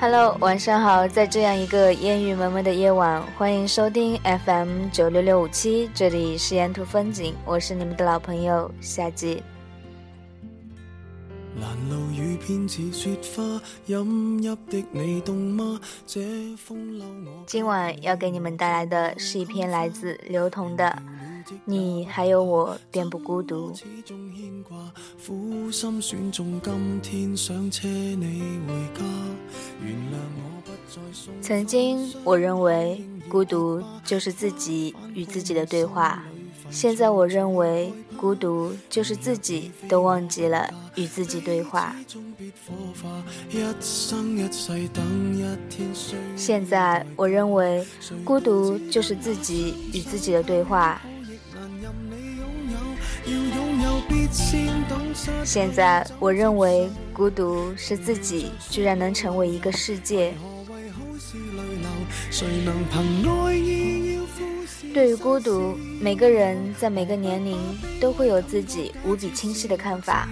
[0.00, 9.42] Hello，晚上好，在这样一个烟雨蒙蒙的夜晚，欢迎收听 FM 九六六五七，这里是沿途风景，我是你们的老朋友夏季。
[17.46, 21.02] 今晚要给你们带来的是一篇来自刘同的。
[21.64, 23.72] 你还有我，便不孤独。
[31.40, 36.18] 曾经，我认为孤独就是自己与自己的对话；
[36.70, 41.94] 现在，我认为孤独就是自己都忘记了与自己对话。
[46.36, 47.86] 现在，我认为
[48.24, 51.00] 孤独就是自己与自己的对话。
[55.44, 60.32] 现在，我认为孤独是自己居然能成为一个世界。
[64.92, 67.58] 对于孤独，每个人在每个年龄
[68.00, 70.28] 都会有自己无比清晰的看法。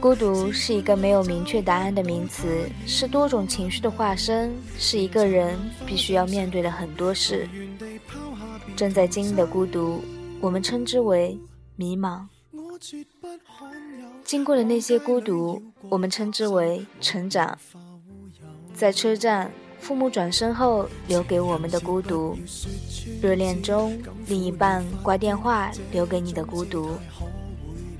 [0.00, 7.48] 孤独是一个没有明确答案的名词，是多种情绪的化身，是一个人必须要面对的很多事。
[8.76, 10.02] 正在经历的孤独，
[10.40, 11.38] 我们称之为
[11.76, 12.26] 迷茫。
[14.24, 17.56] 经过的那些孤独，我们称之为成长。
[18.74, 22.36] 在车站，父母转身后留给我们的孤独；
[23.22, 26.98] 热恋中，另一半挂电话留给你的孤独；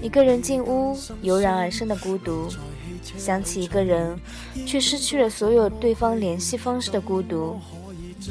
[0.00, 2.48] 一个人进屋油然而生的孤独；
[3.02, 4.16] 想起一个人，
[4.66, 7.56] 却失去了所有对方联系方式的孤独；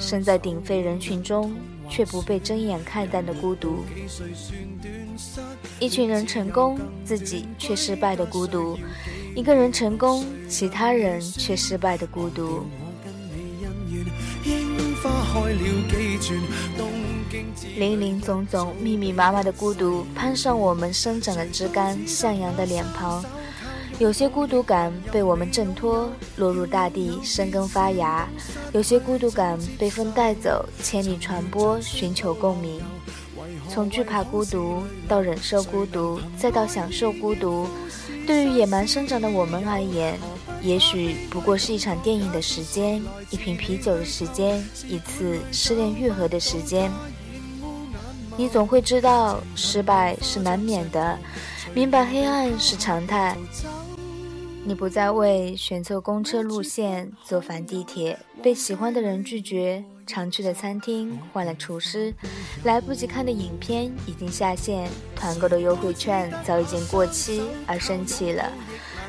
[0.00, 1.54] 身在鼎沸人群中。
[1.88, 3.84] 却不被睁眼看待的孤独，
[5.78, 8.76] 一群人成功，自己却失败的孤独；
[9.34, 12.64] 一个人成功，其他人却失败的孤独。
[17.76, 23.24] 林林总总、密密麻麻的孤独，攀上我们生长的枝干、向阳的脸庞。
[24.00, 28.26] 有些孤独感被我们挣脱，落入大地生根发芽；
[28.72, 32.80] 有些孤独感被风带走，千里传播，寻求共鸣。
[33.68, 37.68] 从惧怕孤独到忍受孤独，再到享受孤独，
[38.26, 40.18] 对于野蛮生长的我们而言，
[40.60, 43.00] 也许不过是一场电影的时间，
[43.30, 46.90] 一瓶啤酒的时间，一次失恋愈合的时间。
[48.36, 51.16] 你总会知道，失败是难免的，
[51.72, 53.36] 明白黑暗是常态。
[54.66, 62.14] 你不再为选错公车路线、坐反地铁、被喜欢的人拒绝、常去的餐厅换了厨师、
[62.64, 68.50] 来不及看的影片已经下线、团购的优惠券早已经过期而生气了。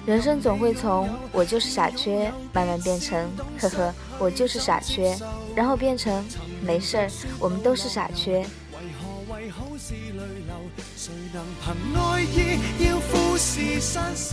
[0.05, 5.17] 人生总会从“我就是傻缺”慢慢变成“呵呵，我就是傻缺”，
[5.55, 6.21] 然后变成
[6.61, 8.39] “没事儿，我们都是傻缺”。
[9.31, 9.73] 为何为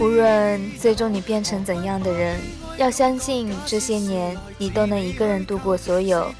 [0.00, 2.40] 无论最终你变成怎样的人，
[2.78, 6.32] 要相信这些年你都能一个人度过所有。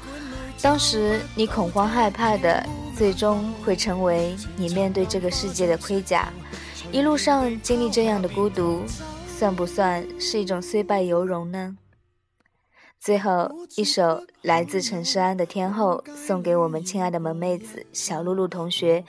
[0.61, 2.65] 当时你恐慌害怕的，
[2.97, 6.31] 最终会成为你面对这个世界的盔甲。
[6.91, 8.83] 一路上经历这样的孤独，
[9.37, 11.77] 算不算是一种虽败犹荣呢？
[12.99, 19.03] 最后一首来自陈诗安的《天后》，送给我们亲爱的萌妹子小露露同学。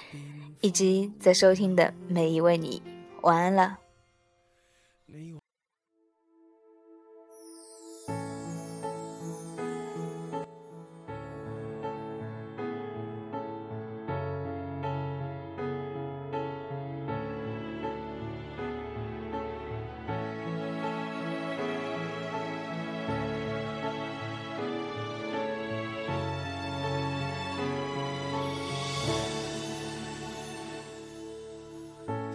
[0.64, 2.82] 以及在收听的每一位你，
[3.20, 3.83] 晚安了。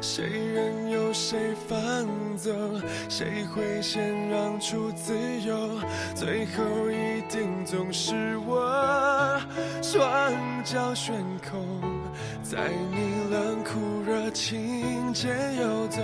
[0.00, 0.24] 谁
[0.54, 1.38] 任由谁
[1.68, 1.78] 放
[2.36, 2.50] 走？
[3.08, 5.80] 谁会先让出自由？
[6.14, 9.40] 最后一定总是我，
[9.82, 10.02] 双
[10.64, 11.14] 脚悬
[11.50, 11.80] 空，
[12.42, 16.00] 在你冷酷热情间游走，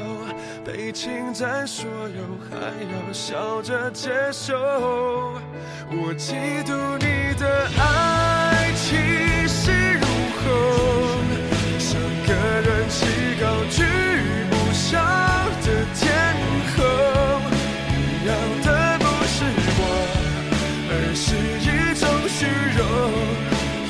[0.64, 4.54] 被侵占所有，还要笑着接受。
[5.90, 7.53] 我嫉妒你的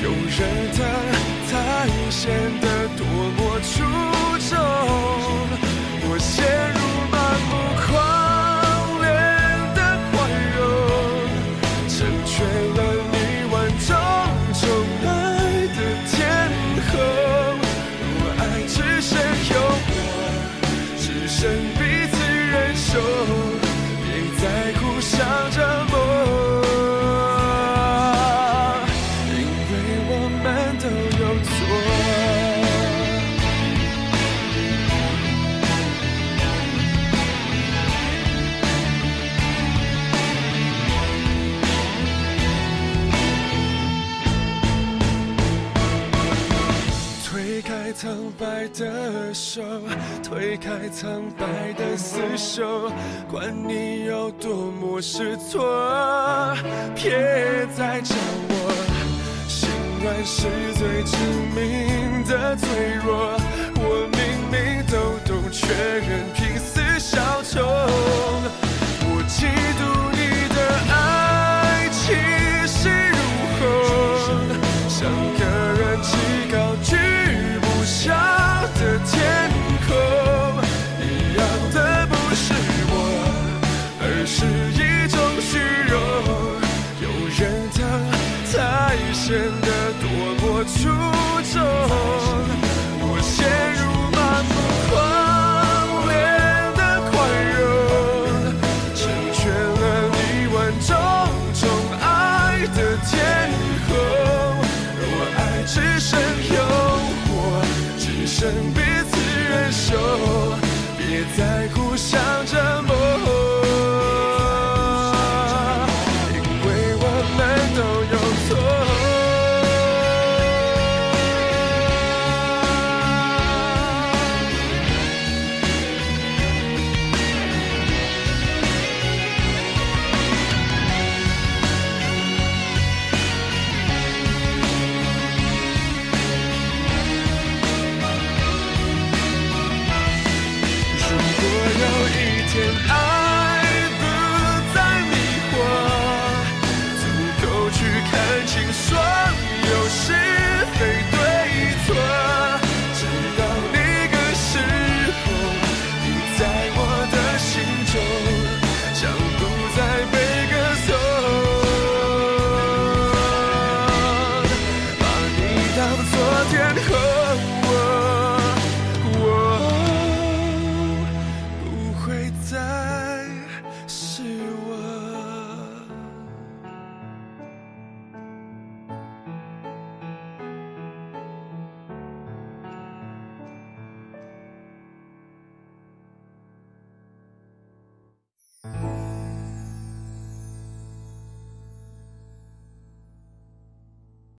[0.03, 0.85] 有人疼
[1.47, 4.14] 才显得多么出
[48.45, 49.63] 白的手
[50.23, 52.91] 推开苍白的厮守
[53.27, 56.55] 管你有多么失措
[56.93, 58.15] 别再找
[58.49, 59.67] 我心
[60.03, 61.17] 软是最致
[61.55, 62.69] 命的脆
[63.03, 63.54] 弱。